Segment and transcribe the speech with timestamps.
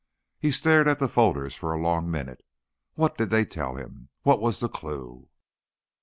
[0.39, 2.41] He stared at the folders for a long minute.
[2.95, 4.09] What did they tell him?
[4.23, 5.29] What was the clue?